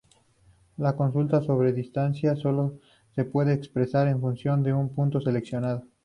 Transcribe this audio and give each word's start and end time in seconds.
Las 0.77 0.95
consultas 0.95 1.45
sobre 1.45 1.73
distancia 1.73 2.35
solo 2.35 2.79
se 3.13 3.23
pueden 3.23 3.53
expresar 3.55 4.07
en 4.07 4.19
función 4.19 4.63
de 4.63 4.73
un 4.73 4.89
punto 4.95 5.21
seleccionado. 5.21 5.83